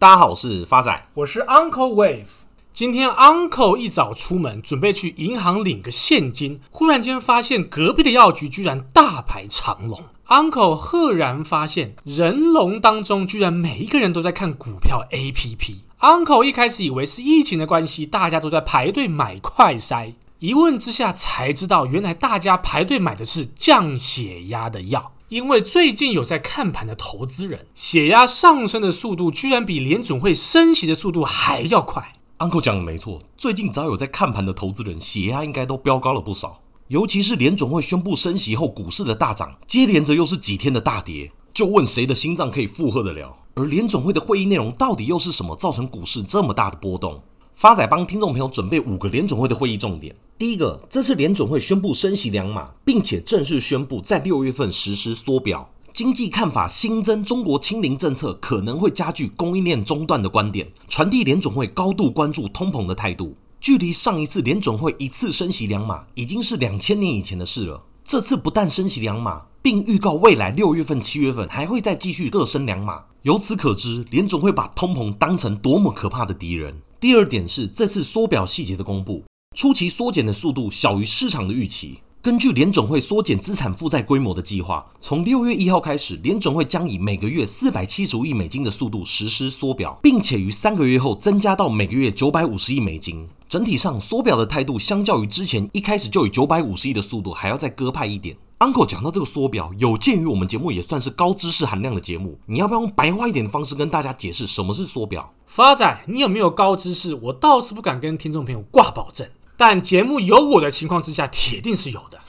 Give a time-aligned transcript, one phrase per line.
[0.00, 2.24] 大家好，我是发仔，我是 Uncle Wave。
[2.72, 10.02] 今天 Uncle 一早出门，准备去银行领个现金，忽然间发现隔壁的药局居然大排长龙。
[10.28, 15.80] Uncle 赫然发现，人龙当中居然每一个人都在看股票 APP。
[16.00, 20.14] Uncle 一开始以为是疫情的关系，大家都在排队买快筛。
[20.38, 25.12] 一问之下才知道，原来大家排队买的是降血压的药。
[25.30, 32.14] 因为最近有在看盘的投资人，血压上升的速度居然比联总会升息的速度还要快。
[32.38, 36.60] Uncle 讲的没错，最近早有在看盘的投资人，血压应该都飙高了不少。
[36.88, 43.32] 尤其是联总会宣布升息后，股市的大涨，接连着又是几天的大跌，就问谁的心脏可以负荷得了？
[43.54, 47.22] 而联总会的会议内容到底又是什么，造成股市这么大的波动？
[47.54, 50.16] 发仔帮听众朋友准备五个联准会的会议重点。
[50.38, 55.70] 第一个，这次联准会宣布升息两码，并且正式宣布在六月份实施缩表。
[55.92, 63.36] 经济看法新增，中国清零政策可能会加剧供应链中断的观点，传递联总会高度关注通膨的态度。
[63.60, 67.84] 距离上一次联总会一次升息两码，已经是两千年以前的事了。
[68.04, 73.04] 这次不但升息两码，并预告未来六月份、七月份还会再继续各升两码。
[73.22, 76.80] 由此可知，联总会把通膨当成多么可怕的敌人。
[77.00, 79.24] 第二点是这次缩表细节的公布，
[79.56, 82.00] 初期缩减的速度小于市场的预期。
[82.20, 93.26] 根据联准会缩减资产负债规模的计划，从六月一号开始，联准会将以每个月四百七十五亿美金的速度实施缩表，并且于三个月后增加到每个月九百五十亿美金。
[93.48, 98.36] 整体上，缩表的态度相较于之前一开始就以九百五十亿的速度还要再割派一点。
[98.60, 105.32] Uncle 讲到这个缩表，有鉴于我们节目也算是高知识含量的节目，你要不要用白话一点的方式跟大家解释什么是缩表？
[105.46, 107.14] 发仔，你有没有高知识？
[107.14, 112.20] 我倒是不敢跟听众朋友挂保证，但节目有我的情况之下，铁定是有的。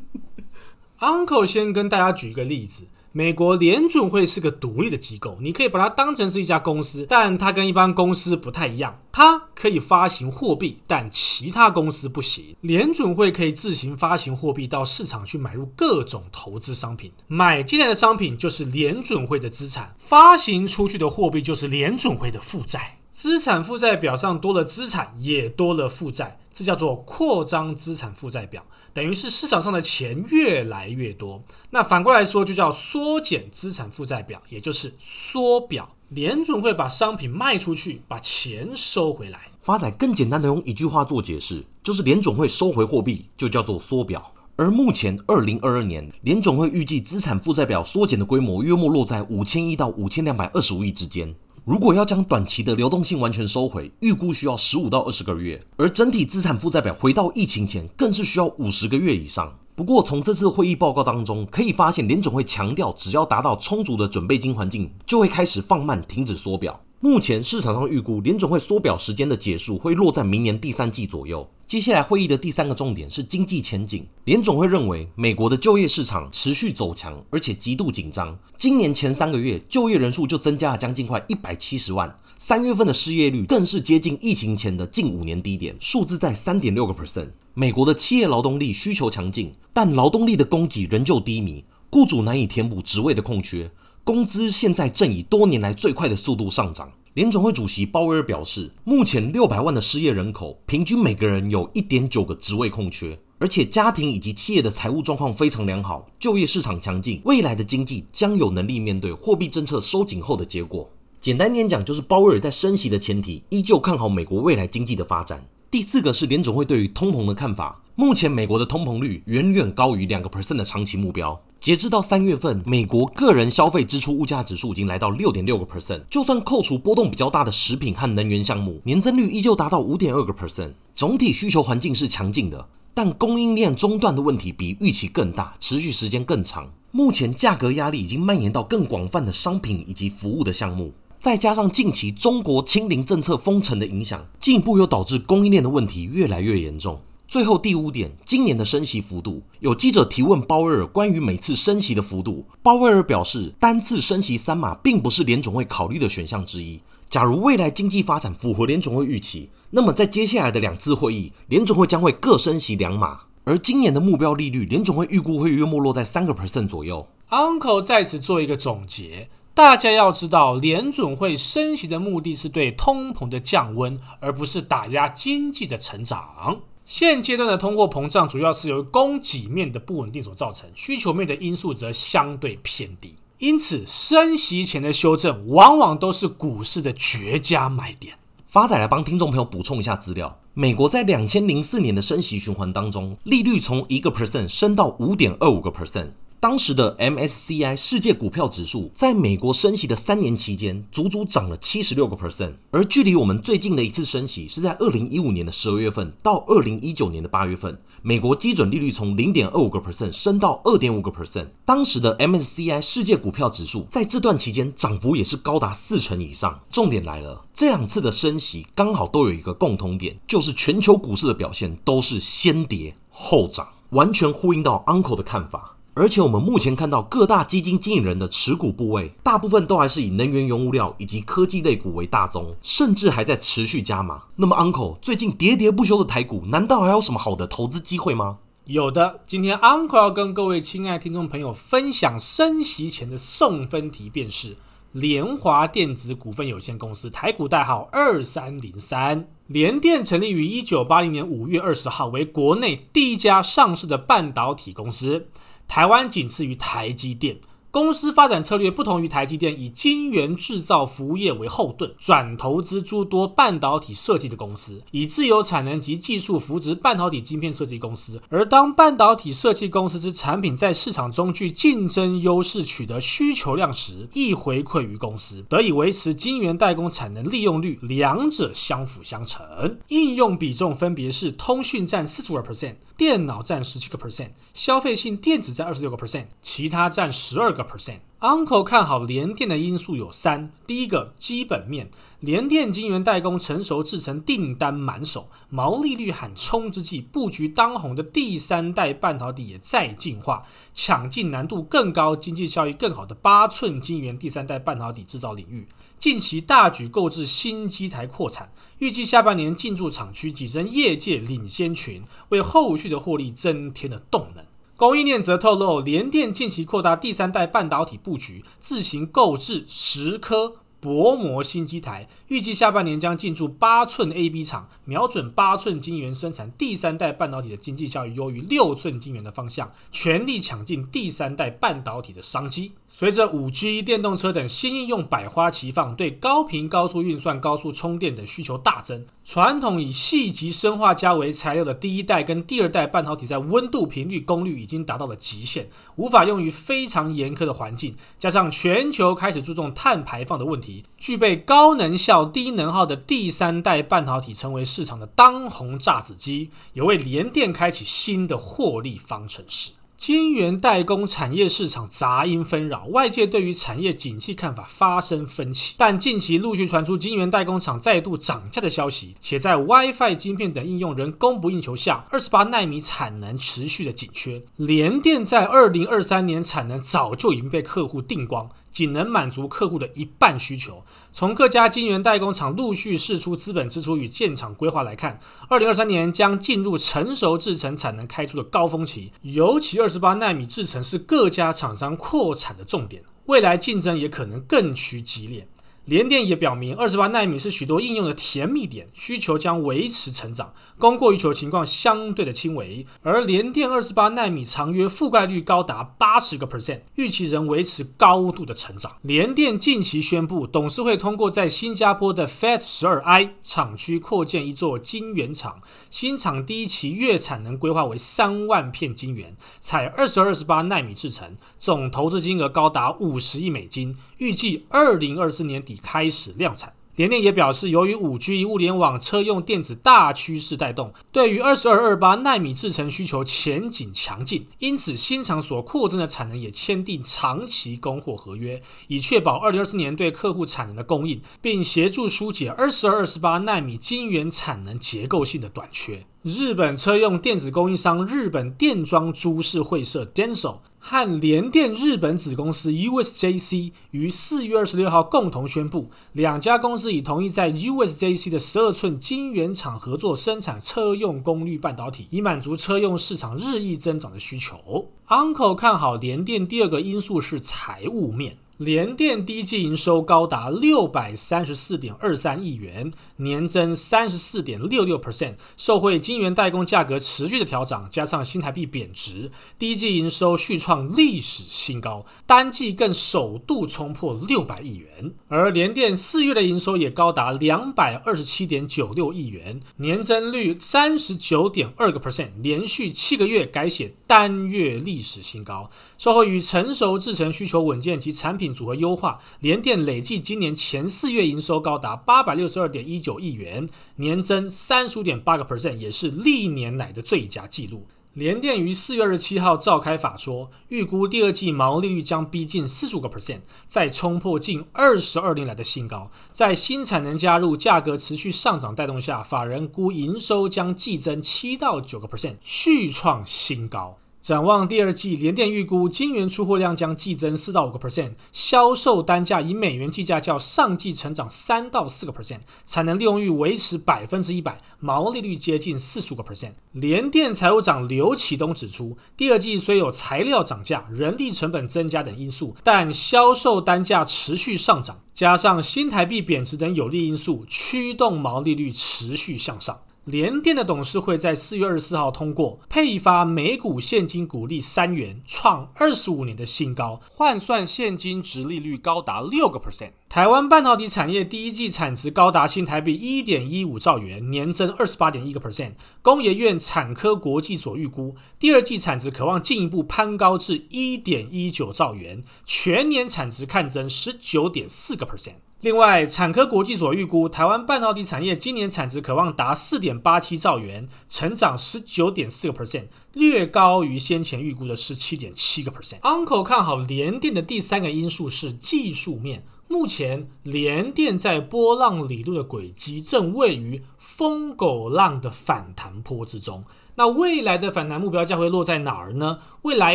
[1.00, 2.88] Uncle 先跟大家举一个例子。
[3.16, 8.98] 美国联准会是个独立的机构，你可以把它当成是一家公司，但它跟一般公司不太一样。
[9.12, 12.56] 它可以发行货币，但其他公司不行。
[12.62, 22.98] 联准会可以自行发行货币到市场去买入各种投资商品，买进来的商品就是联准会的资产，发行出去的货币就是联准会的负债。
[23.14, 31.40] 资产负债表上多了资产，也多了负债，这叫做扩张资产负债表，等于是市场上的钱越来越多。
[31.70, 35.94] 那反过来说，就叫缩减资产负债表，也就是缩表。
[36.08, 39.42] 联准会把商品卖出去，把钱收回来。
[39.60, 44.32] 发仔更简单的用一句话做解释，就是联准会收回货币，就叫做缩表。
[44.56, 51.34] 而目前二零二二年，联总会预计资产负债表缩减的规模约莫落在五千亿到五千两百二十五亿之间。
[51.64, 59.50] 如果要将短期的流动性完全收回，预估需要十五到二十个月，而整体资产负债表回到疫情前，更是需要五十个月以上。
[59.74, 66.78] 不过，从这次会议报告当中可以发现，联准会强调，只要达到充足的准备金环境，就会开始放慢、停止缩表。
[67.04, 71.46] 目前市场上预估联总会缩表时间的结束会落在明年第三季左右。
[71.66, 74.06] 接下来会议的第三个重点是经济前景。
[74.24, 78.34] 联总会认为美国的就业市场持续走强，而且极度紧张。
[78.56, 87.28] 今年前三个月就业人数就增加了将近快一百七十万，三月份的失业率更是接近疫情前的近五年低点，数字在三点六个 percent。
[87.52, 93.70] 美国的企业劳动力需求强劲，但劳动力的供给仍旧低迷，雇主难以填补职位的空缺。
[94.04, 96.92] 工资现在正以多年来最快的速度上涨。
[97.14, 110.90] 联准会主席鲍威尔表示，目前六百万的失业人口，平均每个人有一点九个职位空缺，而且家庭以及企业的财务状况非常良好，就业市场强劲，未来的经济将有能力面对货币政策收紧后的结果。
[111.18, 115.46] 简单点讲，就是鲍威尔在升息的前提，依旧看好美国未来经济的发展。
[115.74, 117.80] 第四个是联总会对于通膨的看法。
[117.96, 121.42] 目前美国的通膨率远远高于两个 percent 的长期目标。
[121.58, 126.02] 截至到三月份，美国个人消费支出物价指数已经来到六点六个 percent。
[126.08, 130.74] 就算扣除波动比较大的食品和能源项目，年增率依旧达到五点二个 percent。
[130.94, 136.70] 总体需求环境是强劲的，但供应链中断的问题比预期更大，持续时间更长。
[136.92, 140.92] 目前价格压力已经蔓延到更广泛的商品以及服务的项目，
[141.24, 147.00] 再加上近期中国清零政策封城的影响，进一步又导致供应链的问题越来越严重。
[147.26, 156.82] 最后第五点，今年的升息幅度，有记者提问鲍威尔关于每次升息的幅度，鲍威尔表示，单次升息三码并不是联总会考虑的选项之一。
[157.08, 163.20] 假如未来经济发展符合联总会预期，那么在接下来的两次会议，联总会将会各升息两码。
[163.44, 167.06] 而今年的目标利率，联总会预估会约莫落在三个 percent 左右。
[167.30, 176.58] Uncle 在此做一个总结，大家要知道，联准会升息的目的是对通膨的降温，而不是打压经济的成长。
[176.84, 183.14] 现阶段的通货膨胀主要是由供给面的不稳定所造成，需求面的因素则相对偏低。
[183.38, 188.14] 因此升息前的修正往往都是股市的绝佳买点。
[188.48, 196.10] 发仔来帮听众朋友补充一下资料，美国在两千零四年的升息循环当中，利率从一个 percent 升到五点二五个 percent。
[196.44, 202.52] 当时的 MSCI 世界股票指数在美国升息的三年期间，足足涨了七十六个 percent。
[202.70, 211.46] 而距离我们最近的一次升息是在二零一五年的十二月份到二零一九年的八月份，美国基准利率从零点二五个 percent 升到二点五个 percent。
[211.64, 216.60] 当时的 MSCI 世界股票指数在这段期间涨幅也是高达四成以上。
[216.70, 225.73] 重点来了，这两次的升息刚好都有一个共同点，就是全球股市的表现都是先跌后涨，完全呼应到 Uncle 的看法。
[225.96, 234.24] 而且我们目前看到各大基金经理人的持股部位，大部分都还是以能源、原物料以及科技类股为大宗，甚至还在持续加码。
[234.34, 238.38] 那么，Uncle 最近喋喋不休的台股，难道还有什么好的投资机会吗？
[238.64, 244.56] 有的，今天 Uncle 要跟各位亲爱听众朋友分享升息前的送分题，便是
[244.90, 249.28] 联华电子股份有限公司，台股代号二三零三。
[249.46, 255.28] 联电成立于一九八零年五月二十号，为国内第一家上市的半导体公司。
[255.66, 257.38] 台湾仅次于台积电。
[257.74, 268.22] 公司发展策略不同于台积电，以晶圆制造服务业为后盾，转投资诸多半导体设计的公司，以自有产能及技术扶植半导体晶片设计公司。
[268.28, 279.78] 而当半导体设计公司之产品在市场中具竞争优势，取得需求量时，亦回馈于公司，得以维持晶圆代工产能利用率，两者相辅相成。
[279.88, 288.00] 应用比重分别是通讯占四十五 percent，电脑占十七个 percent，消费性电子占二十六个 percent，其他占十二个 percent。
[288.20, 291.90] Uncle 看好联电的因素有三：第一个，基本面，
[292.20, 305.68] 联电晶圆代工成熟制程订单满手，毛利率喊冲之际，布局当红的第三代半导体也在进化，抢进难度更高、经济效益更好的八寸晶圆第三代半导体制造领域。
[305.98, 314.42] 近期大举购置新机台扩产，预计下半年进驻厂区，跻身业界领先群，为后续的获利增添了动能。
[314.76, 332.72] 供应链则透露，联电近期扩大第三代半导体布局，自行购置十颗薄膜新机台，预计下半年将进驻八寸 AB 厂，瞄准八寸晶圆生产第三代半导体的经济效益优于六寸晶圆的方向，全力抢进第三代半导体的商机。
[332.96, 339.04] 随着五 G、电动车等新应用百花齐放，对高频高速运算、高速充电等需求大增。
[339.24, 347.96] 传统以矽及砷化镓为材料的第一代跟第二代半导体，在温度、频率、功率已经达到了极限，无法用于非常严苛的环境。
[348.16, 359.72] 加上全球开始注重碳排放的问题，具备高能效、低能耗的第三代半导体成为市场的当红炸子鸡，也为联电开启新的获利方程式。
[360.06, 365.76] 晶圆代工产业市场杂音纷扰，外界对于产业景气看法发生分歧。
[365.78, 374.42] 但近期陆续传出晶圆代工厂再度涨价的消息，且在 WiFi 芯片等应用仍供不应求下，二十八纳米产能持续的紧缺。
[374.56, 378.50] 联电在二零二三年产能早就已经被客户订光。
[378.74, 380.82] 仅能满足客户的一半需求。
[381.12, 395.46] 从各家晶圆代工厂陆续释出资本支出与建厂规划来看，二零二三年将进入成熟制程产能开出的高峰期，尤其二十八纳米制程是各家厂商扩产的重点，未来竞争也可能更趋激烈。
[395.84, 402.86] 联电也表明，二十八奈米是许多应用的甜蜜点，需求将维持成长，供过于求情况相对的轻微。
[403.02, 408.96] 而联电二十八奈米长约覆盖率高达八十个 percent，预期仍维持高度的成长。
[409.02, 425.80] 联电近期宣布，董事会通过在新加坡的 FAT 十二 I 厂区扩建一座晶圆厂，新厂第一期月产能规划为三万片晶圆，采二十二、十八奈米制程，总投资金额高达五十亿美金，预计二零二四年底。
[425.84, 426.72] 开始量产。
[426.96, 446.06] 联电也表示，由于五 G 物联网车用电子大趋势带动，对于二十二、二八纳米制程需求前景强劲，因此新厂所扩增的产能也签订长期供货合约，以确保二零二四年对客户产能的供应，并协助疏解二十二、二十八纳米晶圆产能结构性的短缺。
[446.24, 464.88] 日本车用电子供应商日本电装株式会社 Denso 和联电日本子公司 USJC 于四月二十六号共同宣布，两家公司已同意在 USJC 的十二寸晶圆厂合作生产车用功率半导体，以满足车用市场日益增长的需求。
[465.08, 468.38] Uncle 看好联电第二个因素是财务面。
[468.58, 485.12] 联电第一季营收高达六百三十四点二三亿元，年增三十四点六六 percent，受惠晶圆代工价格持续的调涨，加上新台币贬值，第一季营收续创历史新高，单季更首度冲破六百亿元。
[485.26, 495.68] 而联电四月的营收也高达两百二十七点九六亿元，年增率三十九点二个 percent，连续七个月改写单月历史新高，
[495.98, 498.43] 受惠于成熟制程需求稳健及产品。
[498.52, 507.86] 组合优化，联电累计今年前四月营收高达八百六十二点一九亿元，年增三十五点八个 percent，也是历年来的最佳纪录。
[508.12, 516.12] 联电于四月二十七号召开法说，预估第二季毛利率将逼近四十五个 percent，再冲破近二十二年来的新高。
[516.30, 523.98] 在新产能加入、价格持续上涨带动下，法人估营收将季增七到九个 percent，续创新高。
[524.24, 536.52] 展望第二季，联电预估晶圆出货量将季增四到五个 percent，销售单价以美元计价较上季成长三到四个 percent，产能利用率维持百分之一百，毛利率接近四十五个 percent。
[536.72, 549.80] 联电财务长刘启东指出，第二季虽有材料涨价、人力成本增加等因素，但销售单价持续上涨，加上新台币贬值等有利因素，驱动毛利率持续向上。
[550.04, 559.92] 联电的董事会在四月二十四号通过配发每股现金股利三元，创二十五年的新高，换算现金殖利率高达六个 percent。
[560.10, 565.72] 台湾半导体产业第一季产值高达新台币一点一五兆元，年增二十八点一个 percent。
[566.02, 575.36] 工研院产科国际所预估，第二季产值可望进一步攀高至一点一九兆元，全年产值看增十九点四个 percent。
[575.64, 586.00] 另外，产科国际所预估，台湾半导体产业今年产值可望达四点八七兆元，成长十九点四个 percent，略高于先前预估的十七点七个 percent。
[586.00, 596.64] Uncle 看好联电的第三个因素是技术面，目前联电在波浪理论的轨迹正位于疯狗浪的反弹坡之中。
[596.96, 599.38] 那未来的反弹目标价会落在哪儿呢？
[599.62, 599.94] 未来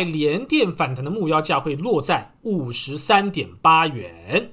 [0.00, 4.50] 联电反弹的目标价会落在五十三点八元。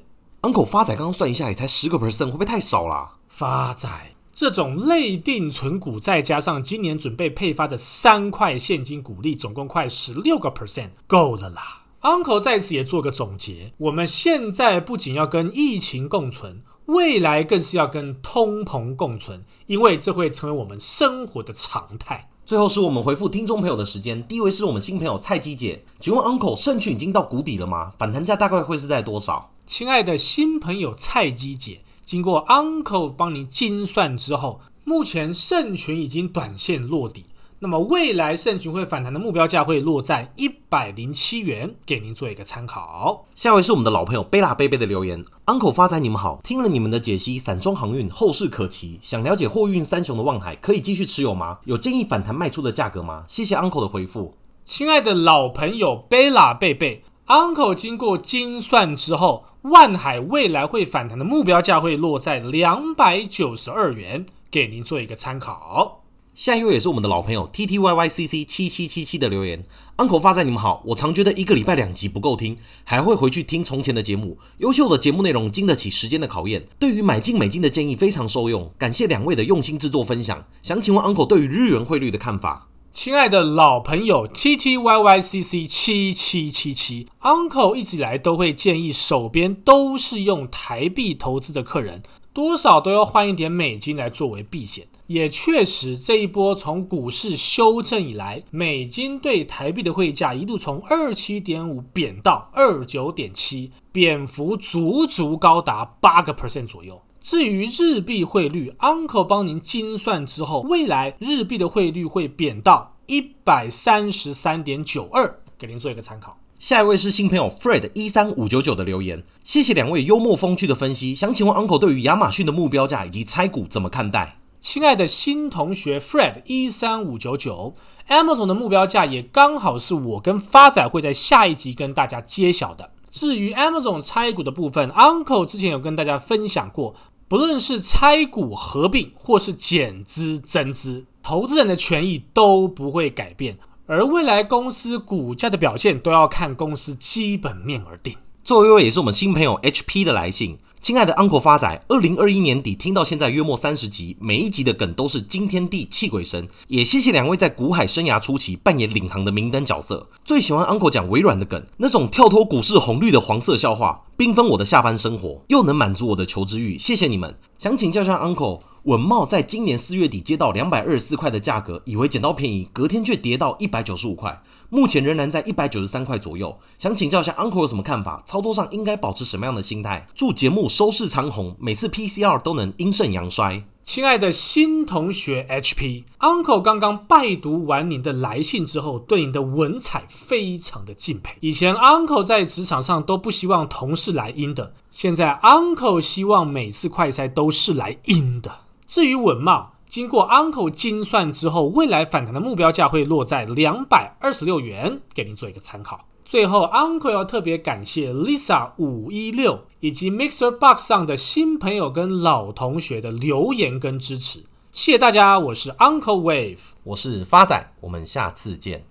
[0.47, 3.15] Uncle 发仔刚刚算一下，也才十个 percent，会不会太少啦？
[3.27, 3.89] 发仔
[4.33, 11.83] 这种类定存股，再加上今年准备配发的三块现金股利，总共快十六个 percent，够了啦。
[12.01, 22.29] Uncle 在此也做个总结：我们现在不仅要跟疫情共存，未来更是要跟通膨共存，因为这会成为我们生活的常态。
[22.45, 27.91] 最后是我们回复听众朋友的时间，第一位是我们新朋友蔡鸡姐，请问 Uncle 胜群已经到谷底了吗？
[27.97, 29.51] 反弹价大概会是在多少？
[29.67, 37.25] 亲爱的新朋友菜鸡姐，经过 Uncle 帮您精算之后，目前盛群已经短线落底。
[37.59, 43.25] 那么未来盛群会反弹的目标价会落在一百零七元，给您做一个参考。
[43.35, 51.57] 下一位是我们的老朋友贝拉贝贝的留言，Uncle 发财，你们好，听了你们的解析，散装航运后市可期，想了解货运三雄的望海可以继续持有吗？
[51.65, 53.25] 有建议反弹卖出的价格吗？
[53.27, 54.35] 谢谢 Uncle 的回复。
[54.63, 59.43] 亲爱的老朋友贝拉贝贝，Uncle 经过精算之后。
[59.69, 66.03] 万海未来会反弹的目标价会落在两百九十二元，给您做一个参考。
[66.33, 69.63] 下一位也是我们的老朋友 T T Y Y C C 七七七七的留言
[69.97, 74.37] ，Uncle 发财，你们好，我常觉得一个礼拜两集不够听，还会回去听从前的节目。
[74.59, 80.45] 优秀的节目内容经得起时间的考验，对于买进美金的建议非常受用，感谢两位的用心制作分享。
[80.61, 82.67] 想请问 Uncle 对于日元汇率的看法？
[82.89, 92.01] 亲爱的老朋友 T T Y Y C C 七七七七，Uncle 一直以来都会建议手边都是用台币投资的客人，
[92.33, 94.87] 多少都要换一点美金来作为避险。
[95.05, 107.01] 也确实，这一波从股市修正以来，美金对台币的汇价一度从二七点五贬到二九点七，贬幅足足高达八个 percent 左右。
[107.29, 116.37] 至于日币汇率，Uncle 帮您精算之后，未来日币的汇率会贬到一百三十三点九二，给您做一个参考。
[116.57, 121.13] 下一位是新朋友 Fred 一三五九九的留言，谢谢两位幽默风趣的分析。
[121.13, 124.37] 想请问 Uncle 对于亚马逊的目标价以及拆股怎么看待？
[124.61, 127.75] 亲爱的新同学 Fred 一三五九九
[128.07, 132.91] ，Amazon 的目标价也刚好是我跟发仔会在下一集跟大家揭晓的。
[133.09, 136.95] 至于 Amazon 拆股的部分，Uncle 之前有跟大家分享过。
[137.29, 148.15] 不论是拆股合并或是减资增资，投资人的权益都不会改变，而未来公司股价的表现都要看公司基本面而定。
[148.45, 150.57] 最后一位也是我们新朋友 HP 的来信，
[150.87, 156.47] 亲爱的 Uncle 发仔，二零二一年底听到现在约莫三十集，每一集的梗都是惊天地泣鬼神。
[156.69, 160.07] 也谢谢两位在股海生涯初期扮演领航的明灯角色。
[160.23, 166.77] 最喜欢 Uncle 讲微软的梗，那种跳脱股市红绿的黄色笑话，缤纷我的下班生活，又能满足我的求知欲。
[166.77, 167.35] 谢谢你们。
[167.57, 168.61] 想请教一下 Uncle。
[168.83, 176.59] 稳懋在今年四月底接到两百二十四块的价格，以为捡到便宜，隔天却跌到一百九十五块，目前仍然在一百九十三块左右。
[176.77, 178.21] 想请教一下 Uncle 有什么看法？
[178.25, 180.07] 操作上应该保持什么样的心态？
[180.15, 183.63] 祝节目收视长虹，每次 PCR 都能阴盛阳衰。
[183.81, 191.35] 亲爱的新同学 HP，Uncle 刚刚拜读完您的来信之后，对您的文采非常的敬佩。
[191.39, 198.51] 以前 Uncle 在职场上都不希望同事来阴的，现在 Uncle 希望每次快筛都是来阴的。
[198.85, 206.05] 至于稳懋，经过 Uncle 精算之后，未来反弹的目标价会落在两百二十六元，给您做一个参考。
[206.25, 214.39] 最后，Uncle 要特别感谢 Lisa 五一六以及 Mixer Box 上的新朋友跟老同学的留言跟支持，
[214.73, 215.39] 谢谢大家。
[215.39, 218.87] 我是 Uncle Wave，我是发仔，我们下次见。